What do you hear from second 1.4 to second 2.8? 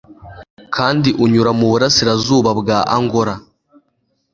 mu burasirazuba bwa